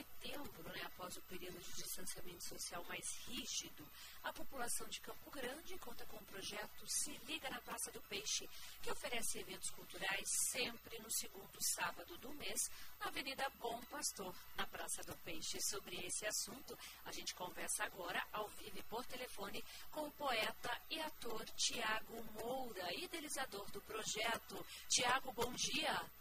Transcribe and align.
Setembro, 0.00 0.72
né, 0.72 0.82
após 0.86 1.16
o 1.16 1.22
período 1.22 1.58
de 1.58 1.72
distanciamento 1.74 2.42
social 2.44 2.82
mais 2.84 3.04
rígido, 3.26 3.86
a 4.22 4.32
população 4.32 4.86
de 4.88 5.00
Campo 5.00 5.30
Grande 5.30 5.78
conta 5.78 6.06
com 6.06 6.16
o 6.16 6.24
projeto 6.24 6.86
Se 6.86 7.12
Liga 7.26 7.50
na 7.50 7.60
Praça 7.60 7.90
do 7.92 8.00
Peixe, 8.02 8.48
que 8.82 8.90
oferece 8.90 9.38
eventos 9.38 9.70
culturais 9.70 10.26
sempre 10.52 10.98
no 11.00 11.10
segundo 11.10 11.58
sábado 11.74 12.16
do 12.18 12.32
mês, 12.34 12.70
na 12.98 13.06
Avenida 13.06 13.48
Bom 13.58 13.80
Pastor, 13.90 14.34
na 14.56 14.66
Praça 14.66 15.02
do 15.02 15.16
Peixe. 15.18 15.58
Sobre 15.68 15.96
esse 16.06 16.26
assunto, 16.26 16.78
a 17.04 17.12
gente 17.12 17.34
conversa 17.34 17.84
agora, 17.84 18.26
ao 18.32 18.48
vivo 18.48 18.78
e 18.78 18.82
por 18.84 19.04
telefone, 19.06 19.62
com 19.90 20.06
o 20.06 20.12
poeta 20.12 20.80
e 20.88 20.98
ator 21.00 21.44
Tiago 21.56 22.22
Moura, 22.34 22.94
idealizador 22.94 23.70
do 23.70 23.80
projeto. 23.82 24.64
Tiago, 24.88 25.32
bom 25.32 25.52
dia. 25.52 26.19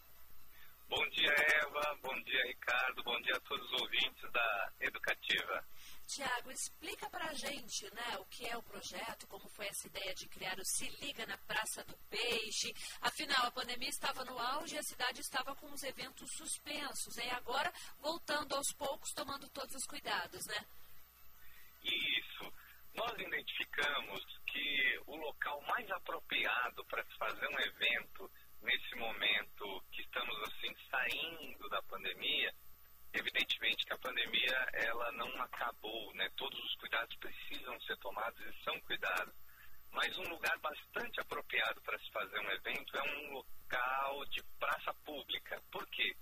Bom 0.89 1.07
dia, 1.09 1.31
Eva. 1.31 1.99
Bom 2.01 2.19
dia, 2.23 2.43
Ricardo. 2.47 3.03
Bom 3.03 3.21
dia 3.21 3.35
a 3.35 3.39
todos 3.41 3.63
os 3.71 3.81
ouvintes 3.83 4.31
da 4.31 4.73
Educativa. 4.79 5.63
Tiago, 6.07 6.49
explica 6.49 7.07
para 7.11 7.25
a 7.29 7.33
gente 7.35 7.85
né, 7.93 8.17
o 8.17 8.25
que 8.25 8.47
é 8.47 8.57
o 8.57 8.63
projeto, 8.63 9.27
como 9.27 9.47
foi 9.49 9.67
essa 9.67 9.85
ideia 9.85 10.15
de 10.15 10.27
criar 10.27 10.57
o 10.57 10.65
Se 10.65 10.89
Liga 10.99 11.27
na 11.27 11.37
Praça 11.37 11.83
do 11.83 11.95
Peixe. 12.09 12.73
Afinal, 13.01 13.45
a 13.45 13.51
pandemia 13.51 13.89
estava 13.89 14.25
no 14.25 14.39
auge 14.39 14.73
e 14.73 14.79
a 14.79 14.83
cidade 14.83 15.21
estava 15.21 15.55
com 15.57 15.71
os 15.71 15.83
eventos 15.83 16.27
suspensos. 16.35 17.17
E 17.17 17.29
agora, 17.29 17.71
voltando 17.99 18.55
aos 18.55 18.73
poucos, 18.73 19.13
tomando 19.13 19.47
todos 19.49 19.75
os 19.75 19.85
cuidados, 19.85 20.43
né? 20.47 20.65
Isso. 21.83 22.51
Nós 22.95 23.13
identificamos 23.13 24.25
que 24.47 24.99
o 25.05 25.15
local 25.17 25.61
mais 25.67 25.87
apropriado 25.91 26.83
para 26.85 27.03
se 27.03 27.15
fazer 27.15 27.47
um 27.47 27.59
evento 27.59 28.31
nesse 28.61 28.95
momento 28.95 29.83
que 29.91 30.01
estamos 30.01 30.35
assim 30.43 30.75
saindo 30.89 31.69
da 31.69 31.81
pandemia 31.83 32.53
Evidentemente 33.13 33.85
que 33.85 33.93
a 33.93 33.97
pandemia 33.97 34.67
ela 34.73 35.11
não 35.13 35.41
acabou, 35.41 36.13
né? 36.13 36.29
Todos 36.35 36.63
os 36.63 36.75
cuidados 36.75 37.15
precisam 37.17 37.79
ser 37.81 37.97
tomados 37.97 38.39
e 38.39 38.63
são 38.63 38.79
cuidados. 38.81 39.33
Mas 39.91 40.15
um 40.19 40.29
lugar 40.29 40.57
bastante 40.59 41.19
apropriado 41.19 41.81
para 41.81 41.97
se 41.97 42.11
fazer 42.11 42.39
um 42.39 42.51
evento 42.51 42.97
é 42.97 43.01
um 43.01 43.31
local 43.33 44.25
de 44.27 44.43
praça 44.59 44.93
pública. 45.05 45.59
Por 45.71 45.85
quê? 45.87 46.15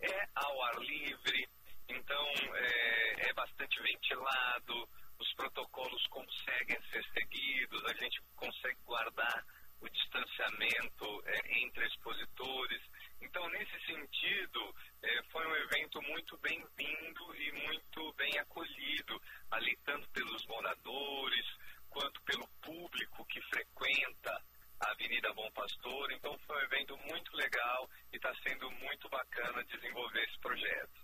É 0.00 0.28
ao 0.36 0.62
ar 0.62 0.78
livre, 0.78 1.48
então 1.88 2.26
é, 2.54 3.28
é 3.28 3.32
bastante 3.34 3.82
ventilado, 3.82 4.88
os 5.18 5.34
protocolos 5.34 6.06
conseguem 6.06 6.80
ser 6.90 7.04
seguidos, 7.12 7.84
a 7.84 7.94
gente 7.94 8.22
consegue 8.36 8.78
guardar 8.86 9.44
o 9.80 9.88
distanciamento 9.88 11.22
é, 11.26 11.62
entre 11.62 11.86
expositores. 11.86 12.82
Então, 13.20 13.48
nesse 13.50 13.78
sentido, 13.86 14.74
é, 15.02 15.22
foi 15.24 15.46
um 15.46 15.56
evento 15.56 16.00
muito 16.02 16.36
bem-vindo 16.38 17.34
e 17.36 17.52
muito 17.66 18.12
bem 18.14 18.38
acolhido, 18.38 19.20
ali 19.50 19.76
tanto 19.84 20.08
pelos 20.10 20.46
moradores 20.46 21.46
quanto 21.88 22.20
pelo 22.22 22.46
público 22.62 23.24
que 23.26 23.40
frequenta 23.42 24.42
a 24.80 24.90
Avenida 24.92 25.32
Bom 25.34 25.50
Pastor. 25.52 26.12
Então, 26.12 26.38
foi 26.46 26.56
um 26.56 26.64
evento 26.64 26.96
muito 26.98 27.36
legal 27.36 27.90
e 28.12 28.16
está 28.16 28.34
sendo 28.46 28.70
muito 28.72 29.08
bacana 29.08 29.64
desenvolver 29.64 30.24
esse 30.24 30.38
projeto. 30.40 31.00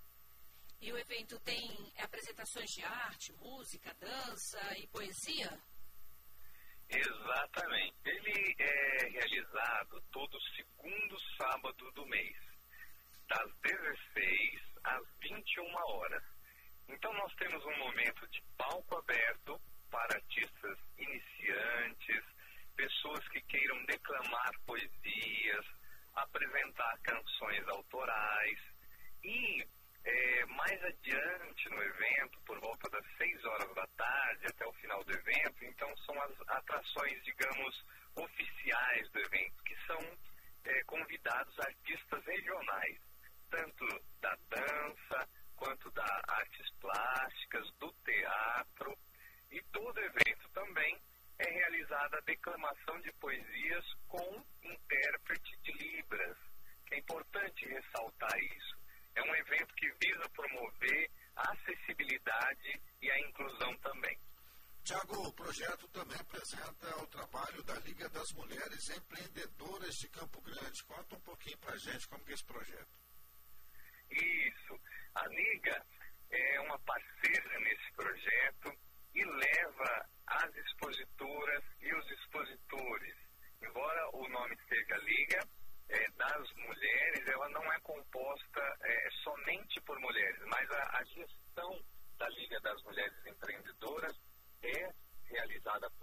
E 0.81 0.93
o 0.93 0.99
evento 0.99 1.39
tem 1.41 1.93
apresentações 1.99 2.71
de 2.71 2.85
arte, 2.85 3.33
música, 3.33 3.95
dança 3.95 4.61
e 4.79 4.87
poesia? 4.89 5.59
Exatamente. 6.89 7.97
Ele 8.05 8.55
é 8.59 9.09
realizado 9.09 10.01
todo 10.13 10.41
segundo 10.55 11.19
sábado 11.37 11.91
do 11.93 12.07
mês, 12.07 12.37
das 13.29 13.51
16 13.63 14.61
às 14.85 15.05
21 15.21 15.75
horas. 15.75 16.23
Então 16.89 17.13
nós 17.15 17.35
temos 17.35 17.65
um 17.65 17.79
momento 17.79 18.27
de 18.29 18.43
palco 18.57 18.97
aberto 18.99 19.61
para 19.91 20.17
artistas 20.17 20.79
iniciantes, 20.99 22.25
pessoas 22.77 23.27
que 23.29 23.41
queiram 23.43 23.85
declamar 23.87 24.53
poesias, 24.65 25.67
apresentar 26.15 26.99
canções 27.03 27.67
autorais 27.69 28.59
e 29.25 29.67
é, 30.05 30.47
mais 30.47 30.85
adiante 30.85 31.69
no 31.71 31.83
evento, 31.83 32.41
por 32.47 32.61
volta 32.61 32.89
das 32.91 33.05
6 33.19 33.45
horas 33.45 33.75
da 33.75 33.87
tarde 33.97 34.47
até 34.47 34.67
o 34.67 34.73
final 34.75 35.03
do 35.05 35.13
evento, 35.13 35.65
então 35.65 35.97
são 35.99 36.16
as 36.27 36.49
atrações, 36.49 37.23
digamos, 37.25 37.85
oficiais 38.17 39.09
do 39.11 39.21
evento, 39.21 39.63
que 39.65 39.77
são 39.87 40.01
é, 40.65 40.83
convidados 40.85 41.59
artistas 41.61 42.25
regionais, 42.25 42.99
tanto 43.51 43.87
da 44.21 44.37
dança 44.51 45.29
quanto 45.57 45.91
da 45.93 46.23
artes 46.29 46.71
plásticas, 46.81 47.71
do 47.79 47.93
teatro, 48.05 48.99
e 49.51 49.63
todo 49.73 50.01
evento 50.01 50.49
também 50.53 51.01
é 51.39 51.51
realizada 51.51 52.19
a 52.19 52.23
declamação 52.23 53.01
de 53.01 53.13
poesias 53.15 53.85
com 54.09 54.45
intérprete 54.63 55.57
de 55.63 55.73
Libras, 55.73 56.37
é 56.91 56.99
importante 56.99 57.67
ressaltar 57.69 58.39
isso. 58.39 58.77
É 59.15 59.23
um 59.23 59.35
evento 59.35 59.75
que 59.75 59.91
visa 60.01 60.29
promover 60.31 61.11
a 61.37 61.53
acessibilidade 61.53 62.81
e 63.03 63.11
a 63.11 63.21
inclusão 63.21 63.77
também. 63.79 64.16
Tiago, 64.87 65.27
o 65.27 65.33
projeto 65.33 65.89
também 65.89 66.17
apresenta 66.17 67.03
o 67.03 67.07
trabalho 67.09 67.61
da 67.65 67.75
Liga 67.81 68.09
das 68.09 68.33
Mulheres 68.35 68.89
Empreendedoras 68.91 69.97
de 69.97 70.09
Campo 70.11 70.41
Grande. 70.43 70.85
Conta 70.85 71.17
um 71.17 71.21
pouquinho 71.23 71.59
para 71.59 71.75
a 71.75 71.79
gente 71.79 72.07
como 72.07 72.23
é 72.29 72.33
esse 72.33 72.45
projeto. 72.45 72.95
Isso. 74.13 74.81
A 75.17 75.27
Liga 75.27 75.85
é 76.31 76.61
uma 76.61 76.79
parceira 76.79 77.59
nesse 77.59 77.93
projeto 77.97 78.79
e 79.13 79.25
leva 79.25 80.09
as 80.25 80.55
expositoras 80.55 81.65
e 81.81 81.93
os 81.93 82.11
expositores. 82.13 83.17
Embora 83.61 84.11
o 84.13 84.29
nome 84.29 84.57
seja 84.69 84.97
Liga, 84.99 85.41
é, 85.89 86.11
das 86.13 86.53
mulheres, 86.55 87.27
ela 87.27 87.49
não 87.49 87.73
é 87.73 87.81
composta 87.81 88.79
é, 88.83 89.11
somente 89.25 89.81
por 89.81 89.99
mulheres, 89.99 90.41
mas 90.47 90.71
a, 90.71 90.99
a, 90.99 91.05
gestão 91.05 91.85
da 92.19 92.29
Liga 92.29 92.61
das 92.61 92.81
Mulheres 92.85 93.27
Empreendedoras 93.27 94.17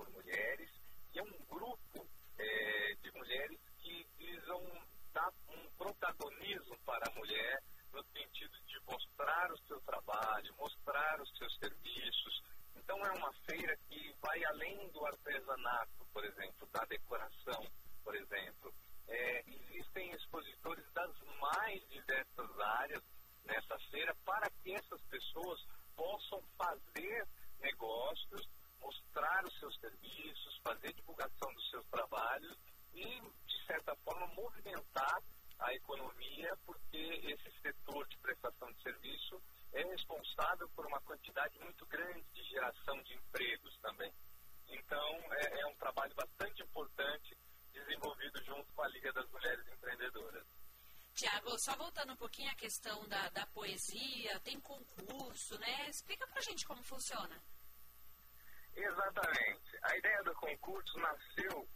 por 0.03 0.11
mulheres 0.11 0.69
e 1.13 1.19
é 1.19 1.23
um 1.23 1.45
grupo 1.47 2.05
é, 2.37 2.95
de 3.01 3.11
mulheres 3.11 3.59
que 3.77 4.05
visam 4.17 4.61
dar 5.13 5.31
um 5.47 5.69
protagonismo 5.77 6.77
para 6.85 7.09
a 7.09 7.15
mulher 7.15 7.63
no 7.93 8.03
sentido 8.05 8.57
de 8.65 8.79
mostrar 8.85 9.51
o 9.51 9.57
seu 9.59 9.79
trabalho, 9.81 10.55
mostrar 10.57 11.21
os 11.21 11.37
seus 11.37 11.55
serviços. 11.57 12.43
Então 12.75 12.97
é 13.05 13.11
uma 13.11 13.31
feira 13.45 13.77
que 13.87 14.13
vai 14.19 14.43
além 14.45 14.89
do 14.89 15.05
artesanato, 15.05 16.05
por 16.11 16.25
exemplo, 16.25 16.67
da 16.73 16.83
decoração, 16.85 17.65
por 18.03 18.15
exemplo, 18.15 18.73
é, 19.07 19.43
existem 19.47 20.11
expositores 20.11 20.85
das 20.93 21.17
mais 21.39 21.87
diversas 21.89 22.59
áreas 22.59 23.03
nessa 23.45 23.77
feira 23.91 24.13
para 24.25 24.49
que 24.49 24.73
essas 24.73 25.01
pessoas 25.03 25.65
possam 25.95 26.41
fazer 26.57 27.27
negócios, 27.61 28.49
mostrar 28.83 29.45
os 29.45 29.59
seus 29.59 29.75
serviços, 29.79 30.59
fazer 30.63 30.93
divulgação 30.93 31.53
dos 31.53 31.69
seus 31.69 31.85
trabalhos 31.87 32.57
e, 32.93 33.21
de 33.47 33.65
certa 33.65 33.95
forma, 34.03 34.27
movimentar 34.27 35.23
a 35.59 35.73
economia, 35.73 36.57
porque 36.65 36.97
esse 36.97 37.61
setor 37.61 38.05
de 38.07 38.17
prestação 38.17 38.71
de 38.73 38.81
serviço 38.81 39.41
é 39.71 39.83
responsável 39.83 40.67
por 40.75 40.85
uma 40.85 40.99
quantidade 41.01 41.57
muito 41.59 41.85
grande 41.85 42.23
de 42.33 42.43
geração 42.43 43.01
de 43.03 43.13
empregos 43.13 43.77
também. 43.81 44.13
Então, 44.67 44.99
é, 45.15 45.61
é 45.61 45.67
um 45.67 45.75
trabalho 45.75 46.13
bastante 46.15 46.61
importante 46.63 47.37
desenvolvido 47.71 48.43
junto 48.43 48.71
com 48.73 48.83
a 48.83 48.87
Liga 48.87 49.11
das 49.13 49.29
Mulheres 49.29 49.67
Empreendedoras. 49.67 50.45
Tiago, 51.13 51.57
só 51.59 51.75
voltando 51.75 52.13
um 52.13 52.17
pouquinho 52.17 52.49
à 52.51 52.55
questão 52.55 53.07
da, 53.07 53.29
da 53.29 53.45
poesia, 53.47 54.39
tem 54.39 54.59
concurso, 54.59 55.57
né? 55.59 55.89
Explica 55.89 56.25
pra 56.27 56.41
gente 56.41 56.65
como 56.65 56.83
funciona. 56.83 57.39
Exatamente. 58.75 59.77
A 59.83 59.97
ideia 59.97 60.23
do 60.23 60.33
concurso 60.33 60.97
nasceu 60.97 61.69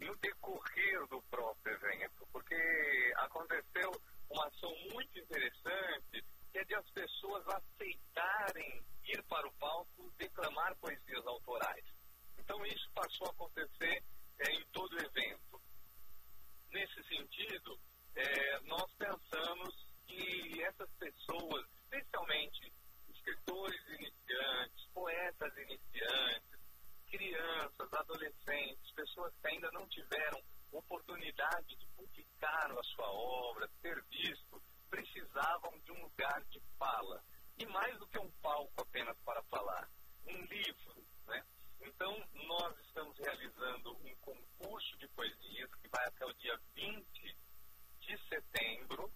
no 0.00 0.16
decorrer 0.16 1.06
do 1.08 1.20
próprio 1.22 1.74
evento, 1.74 2.26
porque 2.32 3.12
aconteceu 3.16 3.90
uma 4.30 4.46
ação 4.46 4.74
muito 4.92 5.18
interessante, 5.18 6.24
que 6.50 6.58
é 6.58 6.64
de 6.64 6.74
as 6.74 6.90
pessoas 6.90 7.44
aceitarem 7.48 8.84
ir 9.04 9.22
para 9.24 9.46
o 9.46 9.52
palco 9.54 10.10
declamar 10.16 10.74
poesias 10.76 11.26
autorais 11.26 11.84
passou 13.08 13.26
a 13.26 13.30
acontecer 13.30 14.04
é, 14.38 14.52
em 14.52 14.64
todo 14.66 14.98
evento. 14.98 15.60
Nesse 16.70 17.02
sentido, 17.04 17.80
é, 18.14 18.60
nós 18.60 18.84
pensamos 18.98 19.74
que 20.06 20.62
essas 20.62 20.90
pessoas, 20.98 21.66
especialmente 21.84 22.70
escritores 23.08 23.80
iniciantes, 23.88 24.86
poetas 24.92 25.56
iniciantes, 25.56 26.60
crianças, 27.10 27.92
adolescentes, 27.94 28.92
pessoas 28.94 29.32
que 29.40 29.48
ainda 29.48 29.70
não 29.72 29.88
tiveram 29.88 30.42
oportunidade 30.70 31.76
de 31.76 31.86
publicar 31.96 32.70
a 32.70 32.82
sua 32.94 33.10
obra, 33.10 33.70
ser 33.80 34.04
visto, 34.10 34.62
precisavam 34.90 35.78
de 35.80 35.92
um 35.92 36.02
lugar 36.02 36.44
de 36.50 36.60
fala. 36.78 37.24
E 37.58 37.64
mais 37.66 37.98
do 37.98 38.06
que 38.08 38.18
um 38.18 38.30
palco 38.42 38.82
apenas 38.82 39.16
para 39.24 39.42
falar, 39.44 39.88
um 40.26 40.44
livro, 40.44 41.06
né? 41.26 41.42
Então, 41.80 42.16
nós 42.46 42.78
estamos 42.86 43.16
realizando 43.18 43.92
um 44.04 44.14
concurso 44.16 44.96
de 44.98 45.08
poesias 45.08 45.70
que 45.80 45.88
vai 45.88 46.06
até 46.06 46.26
o 46.26 46.32
dia 46.34 46.58
20 46.74 47.36
de 48.00 48.28
setembro. 48.28 49.12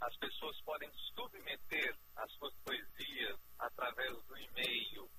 As 0.00 0.16
pessoas 0.16 0.60
podem 0.62 0.90
submeter 1.14 1.96
as 2.16 2.32
suas 2.32 2.54
poesias 2.64 3.38
através 3.58 4.16
do 4.24 4.38
e-mail 4.38 5.10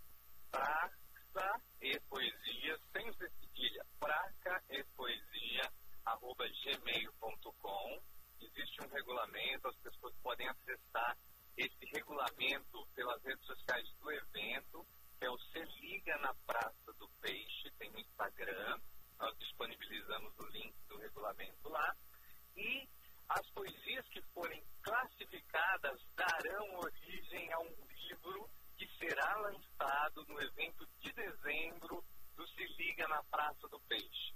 praça 0.51 1.61
e 1.81 1.99
poesia, 2.01 2.77
sem 2.91 3.09
o 3.09 3.13
cedilha, 3.13 3.85
praca 3.99 4.61
e 4.69 4.83
poesia, 4.95 5.71
arroba 6.05 6.45
gmail.com. 6.47 8.01
Existe 8.41 8.83
um 8.83 8.89
regulamento, 8.89 9.67
as 9.67 9.75
pessoas 9.77 10.13
podem 10.21 10.47
acessar 10.49 11.17
esse 11.57 11.85
regulamento 11.93 12.85
pelas 12.95 13.23
redes 13.23 13.45
sociais 13.45 13.87
do 13.99 14.11
evento, 14.11 14.85
que 15.17 15.25
é 15.25 15.29
o 15.29 15.37
Se 15.37 15.59
Liga 15.79 16.17
na 16.17 16.33
Praça 16.45 16.93
do 16.99 17.07
Peixe, 17.21 17.71
tem 17.77 17.89
no 17.91 17.99
Instagram, 18.61 18.79
nós 19.19 19.37
disponibilizamos 19.39 20.33
o 20.37 20.45
link 20.47 20.73
do 20.87 20.97
regulamento 20.97 21.69
lá. 21.69 21.95
E 22.55 22.87
as 23.29 23.49
poesias 23.51 24.07
que 24.09 24.21
forem 24.33 24.63
classificadas 24.83 25.99
darão 26.15 26.79
origem 26.79 27.51
a 27.53 27.59
um 27.59 27.87
livro 27.87 28.49
que 28.77 28.87
será 28.97 29.35
lançado 29.37 30.25
no 30.27 30.41
evento 30.41 30.87
de 30.99 31.11
dezembro 31.13 32.03
do 32.35 32.47
Se 32.49 32.65
Liga 32.77 33.07
na 33.07 33.23
Praça 33.23 33.67
do 33.67 33.79
Peixe. 33.81 34.33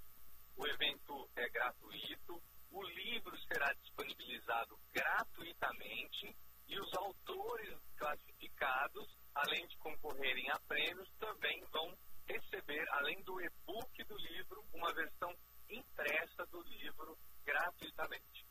O 0.56 0.66
evento 0.66 1.28
é 1.36 1.48
gratuito, 1.48 2.42
o 2.70 2.82
livro 2.82 3.36
será 3.52 3.72
disponibilizado 3.74 4.78
gratuitamente 4.92 6.36
e 6.68 6.80
os 6.80 6.94
autores 6.94 7.78
classificados, 7.96 9.16
além 9.34 9.66
de 9.66 9.76
concorrerem 9.76 10.50
a 10.50 10.58
prêmios, 10.60 11.08
também 11.18 11.62
vão 11.66 11.96
receber, 12.28 12.88
além 12.90 13.22
do 13.22 13.40
e-book 13.40 14.04
do 14.04 14.16
livro, 14.16 14.64
uma 14.72 14.92
versão 14.92 15.36
impressa 15.68 16.46
do 16.46 16.62
livro 16.62 17.18
gratuitamente. 17.44 18.46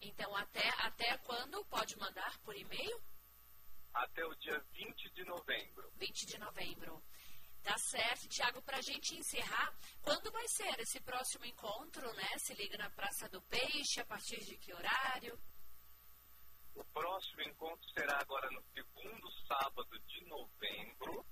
Então, 0.00 0.34
até, 0.36 0.68
até 0.78 1.18
quando 1.18 1.64
pode 1.66 1.96
mandar 1.98 2.38
por 2.40 2.56
e-mail? 2.56 3.00
Até 3.92 4.24
o 4.24 4.34
dia 4.36 4.58
20 4.72 5.10
de 5.10 5.24
novembro. 5.24 5.90
20 5.96 6.26
de 6.26 6.38
novembro. 6.38 7.02
Tá 7.62 7.76
certo, 7.76 8.28
Tiago, 8.28 8.62
para 8.62 8.78
a 8.78 8.82
gente 8.82 9.16
encerrar, 9.16 9.76
quando 10.00 10.30
vai 10.30 10.46
ser 10.48 10.78
esse 10.80 11.00
próximo 11.00 11.44
encontro, 11.44 12.12
né? 12.14 12.38
Se 12.38 12.54
liga 12.54 12.78
na 12.78 12.88
Praça 12.90 13.28
do 13.28 13.42
Peixe, 13.42 14.00
a 14.00 14.06
partir 14.06 14.40
de 14.44 14.56
que 14.56 14.72
horário? 14.72 15.38
O 16.74 16.84
próximo 16.84 17.42
encontro 17.42 17.90
será 17.90 18.18
agora 18.20 18.48
no 18.52 18.62
segundo 18.72 19.28
sábado 19.48 19.98
de 20.06 20.24
novembro 20.26 21.26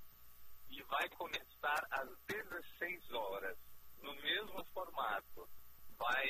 e 0.70 0.82
vai 0.84 1.08
começar 1.10 1.86
às 1.90 2.08
16 2.26 3.12
horas, 3.12 3.56
no 4.02 4.14
mesmo 4.16 4.64
formato. 4.72 5.48
Vai 5.98 6.28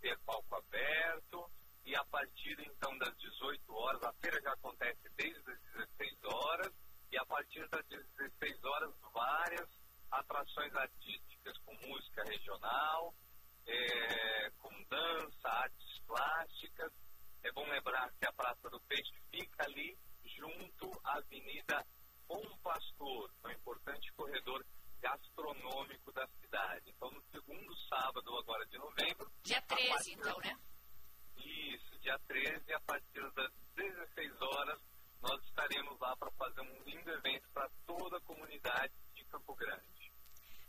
ter 0.00 0.18
palco 0.20 0.56
aberto 0.56 1.50
e 1.84 1.94
a 1.94 2.04
partir 2.06 2.56
então 2.60 2.96
das 2.98 3.16
18 3.16 3.74
horas, 3.74 4.02
a 4.02 4.12
feira 4.14 4.40
já 4.42 4.52
acontece 4.52 5.08
desde 5.16 5.50
as 5.50 5.60
16 5.98 6.24
horas 6.24 6.72
e 7.10 7.18
a 7.18 7.26
partir 7.26 7.68
das 7.68 7.84
16 7.86 8.64
horas 8.64 8.94
várias 9.12 9.68
atrações 10.10 10.74
artísticas 10.74 11.56
com 11.58 11.74
música 11.86 12.24
regional, 12.24 13.14
é, 13.66 14.50
com 14.58 14.82
dança, 14.84 15.48
artes 15.48 15.98
plásticas. 16.06 16.92
É 17.42 17.52
bom 17.52 17.66
lembrar 17.68 18.12
que 18.18 18.26
a 18.26 18.32
Praça 18.32 18.68
do 18.70 18.80
Peixe 18.82 19.14
fica 19.30 19.64
ali 19.64 19.96
junto 20.24 20.90
à 21.04 21.18
Avenida 21.18 21.86
Bom 22.28 22.42
Pastor, 22.62 23.30
um 23.44 23.50
importante 23.50 24.12
corredor 24.14 24.64
gastronômico 25.00 26.12
da 26.12 26.26
cidade. 26.40 26.90
Então, 26.90 27.10
no 27.10 27.22
segundo 27.30 27.76
sábado 27.88 28.36
agora 28.36 28.66
de 28.66 28.78
novembro. 28.78 29.30
Dia 29.42 29.62
13, 29.62 29.88
partir... 29.88 30.12
então, 30.12 30.38
né? 30.38 30.58
Isso, 31.36 31.98
dia 32.00 32.18
13, 32.26 32.72
a 32.72 32.80
partir 32.80 33.30
das 33.32 33.52
16 33.76 34.42
horas, 34.42 34.80
nós 35.22 35.42
estaremos 35.44 35.98
lá 36.00 36.16
para 36.16 36.30
fazer 36.32 36.60
um 36.60 36.82
lindo 36.84 37.10
evento 37.10 37.48
para 37.52 37.68
toda 37.86 38.16
a 38.16 38.20
comunidade 38.22 38.92
de 39.14 39.24
Campo 39.26 39.54
Grande. 39.54 39.95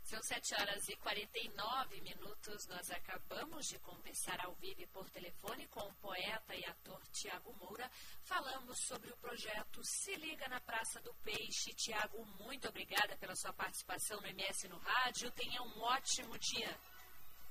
São 0.08 0.22
7 0.22 0.54
horas 0.54 0.88
e 0.88 0.96
49 0.96 2.00
minutos. 2.00 2.66
Nós 2.68 2.90
acabamos 2.90 3.66
de 3.68 3.78
conversar 3.80 4.40
ao 4.42 4.54
vivo 4.54 4.86
por 4.90 5.10
telefone 5.10 5.66
com 5.66 5.80
o 5.80 5.92
poeta 6.00 6.56
e 6.56 6.64
ator 6.64 6.98
Tiago 7.12 7.54
Moura. 7.60 7.86
Falamos 8.22 8.78
sobre 8.86 9.12
o 9.12 9.16
projeto 9.18 9.84
Se 9.84 10.16
Liga 10.16 10.48
na 10.48 10.60
Praça 10.60 10.98
do 11.02 11.12
Peixe. 11.22 11.74
Tiago, 11.74 12.24
muito 12.42 12.66
obrigada 12.70 13.18
pela 13.18 13.36
sua 13.36 13.52
participação 13.52 14.18
no 14.22 14.28
MS 14.28 14.68
no 14.68 14.78
Rádio. 14.78 15.30
Tenha 15.32 15.60
um 15.62 15.82
ótimo 15.82 16.38
dia. 16.38 16.74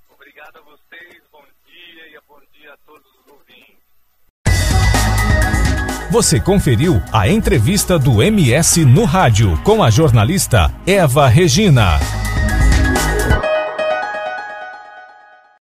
Obrigado 0.09 0.57
a 0.57 0.61
vocês, 0.61 1.23
bom 1.31 1.45
dia 1.63 2.07
e 2.07 2.19
bom 2.27 2.41
dia 2.53 2.73
a 2.73 2.77
todos 2.77 3.05
os 3.19 3.27
ouvintes. 3.33 3.85
Você 6.09 6.41
conferiu 6.41 6.95
a 7.13 7.27
entrevista 7.27 7.99
do 7.99 8.23
MS 8.23 8.83
no 8.83 9.05
Rádio 9.05 9.61
com 9.61 9.83
a 9.83 9.91
jornalista 9.91 10.73
Eva 10.87 11.27
Regina. 11.27 11.99